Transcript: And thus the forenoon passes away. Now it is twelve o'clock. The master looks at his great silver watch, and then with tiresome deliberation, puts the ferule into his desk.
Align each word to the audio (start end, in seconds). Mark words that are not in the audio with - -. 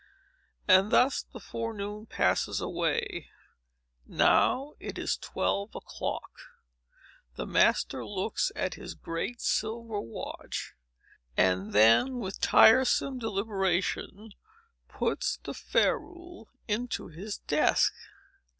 And 0.67 0.89
thus 0.91 1.21
the 1.21 1.39
forenoon 1.39 2.07
passes 2.07 2.59
away. 2.59 3.29
Now 4.07 4.73
it 4.79 4.97
is 4.97 5.15
twelve 5.15 5.75
o'clock. 5.75 6.31
The 7.35 7.45
master 7.45 8.03
looks 8.03 8.51
at 8.55 8.73
his 8.73 8.95
great 8.95 9.41
silver 9.41 9.99
watch, 10.01 10.73
and 11.37 11.71
then 11.71 12.17
with 12.17 12.41
tiresome 12.41 13.19
deliberation, 13.19 14.31
puts 14.87 15.37
the 15.37 15.53
ferule 15.53 16.49
into 16.67 17.09
his 17.09 17.37
desk. 17.37 17.93